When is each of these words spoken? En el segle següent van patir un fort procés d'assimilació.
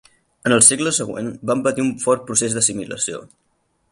En 0.49 0.53
el 0.53 0.63
segle 0.67 0.93
següent 0.99 1.27
van 1.51 1.61
patir 1.69 1.85
un 1.85 1.93
fort 2.07 2.25
procés 2.31 2.57
d'assimilació. 2.57 3.21